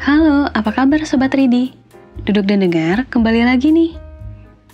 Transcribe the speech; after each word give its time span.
Halo, 0.00 0.48
apa 0.56 0.72
kabar 0.72 1.04
Sobat 1.04 1.36
Ridi? 1.36 1.76
Duduk 2.24 2.48
dan 2.48 2.64
dengar, 2.64 3.04
kembali 3.12 3.44
lagi 3.44 3.68
nih. 3.68 4.00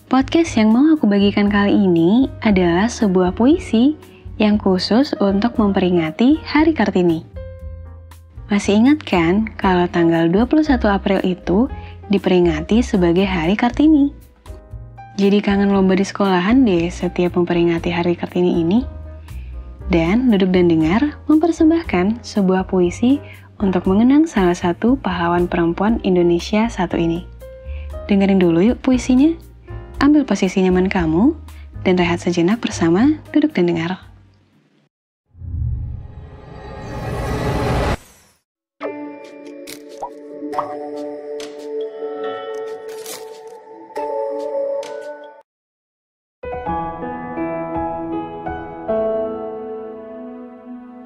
Podcast 0.07 0.55
yang 0.55 0.71
mau 0.71 0.95
aku 0.95 1.11
bagikan 1.11 1.51
kali 1.51 1.75
ini 1.75 2.31
adalah 2.47 2.87
sebuah 2.87 3.35
puisi 3.35 3.99
yang 4.39 4.55
khusus 4.55 5.19
untuk 5.19 5.59
memperingati 5.59 6.39
Hari 6.47 6.71
Kartini. 6.79 7.27
Masih 8.47 8.79
ingat 8.79 9.03
kan 9.03 9.51
kalau 9.59 9.91
tanggal 9.91 10.31
21 10.31 10.79
April 10.87 11.19
itu 11.27 11.67
diperingati 12.07 12.87
sebagai 12.87 13.27
Hari 13.27 13.59
Kartini? 13.59 14.15
Jadi 15.19 15.43
kangen 15.43 15.75
lomba 15.75 15.99
di 15.99 16.07
sekolahan 16.07 16.63
deh 16.63 16.87
setiap 16.87 17.35
memperingati 17.35 17.91
Hari 17.91 18.15
Kartini 18.15 18.63
ini. 18.63 18.87
Dan 19.91 20.31
duduk 20.31 20.55
dan 20.55 20.71
dengar 20.71 21.19
mempersembahkan 21.27 22.23
sebuah 22.23 22.71
puisi 22.71 23.19
untuk 23.57 23.89
mengenang 23.89 24.29
salah 24.29 24.57
satu 24.57 25.01
pahlawan 25.01 25.49
perempuan 25.49 26.01
Indonesia 26.05 26.69
satu 26.69 27.01
ini. 27.01 27.25
Dengerin 28.07 28.41
dulu 28.41 28.61
yuk 28.63 28.81
puisinya. 28.85 29.33
Ambil 29.97 30.29
posisi 30.29 30.61
nyaman 30.61 30.93
kamu 30.93 31.33
dan 31.81 31.97
rehat 31.97 32.21
sejenak 32.21 32.61
bersama 32.61 33.17
duduk 33.33 33.57
dan 33.57 33.73
dengar. 33.73 33.97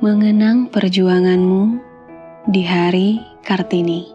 Mengenang 0.00 0.72
perjuanganmu 0.72 1.89
di 2.50 2.66
hari 2.66 3.22
Kartini 3.46 4.10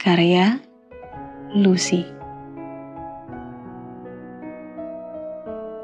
Karya 0.00 0.56
Lucy 1.52 2.00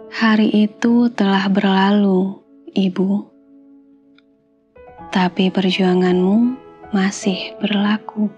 Hari 0.09 0.49
itu 0.65 1.13
telah 1.13 1.53
berlalu, 1.53 2.41
Ibu. 2.73 3.29
Tapi 5.13 5.53
perjuanganmu 5.53 6.57
masih 6.97 7.61
berlaku. 7.61 8.33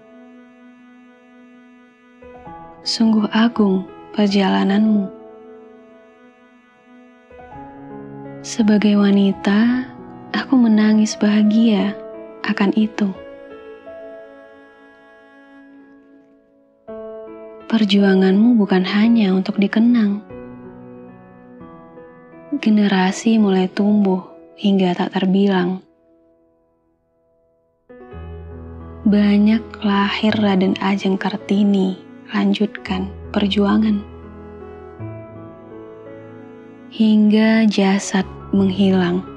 Sungguh 2.83 3.31
agung 3.31 3.87
perjalananmu. 4.11 5.07
Sebagai 8.43 8.99
wanita, 8.99 9.87
aku 10.35 10.59
menangis 10.59 11.15
bahagia 11.15 12.04
akan 12.45 12.71
itu. 12.77 13.09
Perjuanganmu 17.65 18.55
bukan 18.61 18.85
hanya 18.87 19.33
untuk 19.33 19.57
dikenang. 19.59 20.21
Generasi 22.55 23.35
mulai 23.35 23.67
tumbuh 23.67 24.23
hingga 24.55 24.95
tak 24.95 25.11
terbilang. 25.11 25.83
Banyak 29.05 29.61
lahir 29.83 30.33
Raden 30.39 30.79
Ajeng 30.79 31.19
Kartini 31.19 31.99
lanjutkan 32.31 33.11
perjuangan. 33.35 34.01
Hingga 36.95 37.67
jasad 37.67 38.23
menghilang 38.55 39.34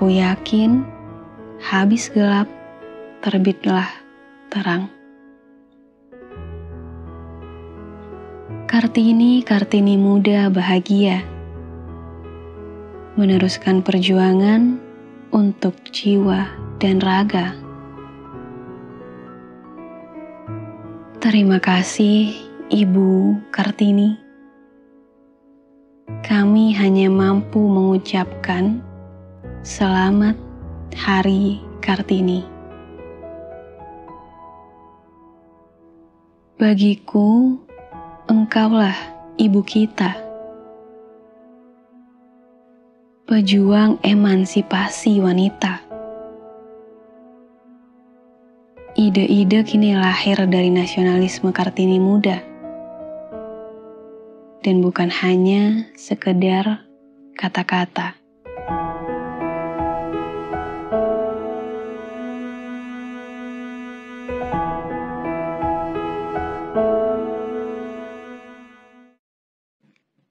Aku 0.00 0.08
yakin 0.08 0.80
habis 1.60 2.08
gelap, 2.08 2.48
terbitlah 3.20 3.84
terang. 4.48 4.88
Kartini, 8.64 9.44
Kartini 9.44 10.00
muda 10.00 10.48
bahagia. 10.48 11.20
Meneruskan 13.20 13.84
perjuangan 13.84 14.80
untuk 15.36 15.76
jiwa 15.92 16.48
dan 16.80 16.96
raga. 17.04 17.52
Terima 21.20 21.60
kasih, 21.60 22.40
Ibu 22.72 23.36
Kartini. 23.52 24.16
Kami 26.24 26.72
hanya 26.72 27.12
mampu 27.12 27.60
mengucapkan 27.68 28.88
Selamat 29.60 30.40
Hari 30.96 31.60
Kartini. 31.84 32.40
Bagiku, 36.56 37.60
engkaulah 38.24 38.96
ibu 39.36 39.60
kita. 39.60 40.16
Pejuang 43.28 44.00
emansipasi 44.00 45.20
wanita. 45.20 45.84
Ide-ide 48.96 49.60
kini 49.68 49.92
lahir 49.92 50.40
dari 50.48 50.72
nasionalisme 50.72 51.52
Kartini 51.52 52.00
muda. 52.00 52.40
Dan 54.64 54.80
bukan 54.80 55.12
hanya 55.20 55.84
sekedar 56.00 56.88
kata-kata. 57.36 58.19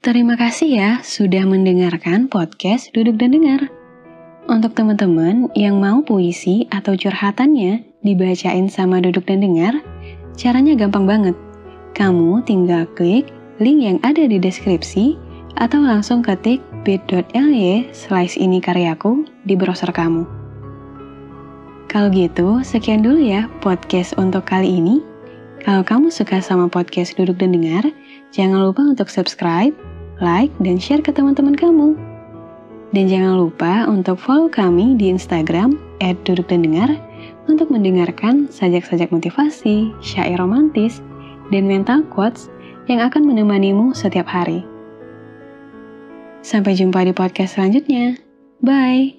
Terima 0.10 0.34
kasih 0.34 0.74
ya 0.74 0.92
sudah 1.06 1.46
mendengarkan 1.46 2.34
podcast 2.34 2.90
Duduk 2.98 3.22
dan 3.22 3.30
Dengar. 3.30 3.70
Untuk 4.50 4.74
teman-teman 4.74 5.54
yang 5.54 5.78
mau 5.78 6.02
puisi 6.02 6.66
atau 6.74 6.98
curhatannya 6.98 7.86
dibacain 8.02 8.66
sama 8.74 9.06
Duduk 9.06 9.30
dan 9.30 9.46
Dengar, 9.46 9.78
caranya 10.34 10.74
gampang 10.74 11.06
banget. 11.06 11.38
Kamu 11.94 12.42
tinggal 12.42 12.90
klik 12.98 13.30
link 13.62 13.86
yang 13.86 14.02
ada 14.02 14.26
di 14.26 14.42
deskripsi 14.42 15.14
atau 15.62 15.78
langsung 15.78 16.26
ketik 16.26 16.58
bit.ly 16.82 17.94
slice 17.94 18.34
ini 18.34 18.58
karyaku 18.58 19.30
di 19.46 19.54
browser 19.54 19.94
kamu. 19.94 20.26
Kalau 21.86 22.10
gitu, 22.10 22.66
sekian 22.66 23.06
dulu 23.06 23.22
ya 23.22 23.46
podcast 23.62 24.18
untuk 24.18 24.50
kali 24.50 24.74
ini. 24.74 25.06
Kalau 25.62 25.86
kamu 25.86 26.10
suka 26.10 26.42
sama 26.42 26.66
podcast 26.66 27.14
Duduk 27.14 27.38
dan 27.38 27.54
Dengar, 27.54 27.86
jangan 28.34 28.66
lupa 28.66 28.82
untuk 28.90 29.06
subscribe, 29.06 29.78
like, 30.24 30.52
dan 30.64 30.80
share 30.80 31.04
ke 31.04 31.12
teman-teman 31.12 31.56
kamu. 31.56 31.96
Dan 32.90 33.06
jangan 33.06 33.38
lupa 33.38 33.86
untuk 33.86 34.18
follow 34.18 34.50
kami 34.50 34.98
di 34.98 35.14
Instagram 35.14 35.78
@dudukdandengar 36.02 36.98
untuk 37.46 37.70
mendengarkan 37.70 38.50
sajak-sajak 38.50 39.10
motivasi, 39.14 39.94
syair 40.02 40.38
romantis, 40.42 41.02
dan 41.50 41.66
mental 41.66 42.06
quotes 42.10 42.50
yang 42.90 43.02
akan 43.02 43.26
menemanimu 43.26 43.94
setiap 43.94 44.26
hari. 44.26 44.66
Sampai 46.42 46.74
jumpa 46.74 47.04
di 47.06 47.14
podcast 47.14 47.60
selanjutnya. 47.60 48.18
Bye. 48.64 49.19